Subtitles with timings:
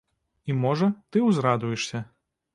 [0.51, 2.05] І, можа, ты ўзрадуешся.